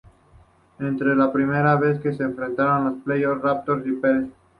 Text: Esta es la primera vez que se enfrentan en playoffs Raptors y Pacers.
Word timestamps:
Esta 0.79 1.11
es 1.11 1.15
la 1.15 1.31
primera 1.31 1.75
vez 1.75 1.99
que 1.99 2.11
se 2.11 2.23
enfrentan 2.23 2.87
en 2.87 3.01
playoffs 3.01 3.43
Raptors 3.43 3.85
y 3.85 3.91
Pacers. 3.91 4.31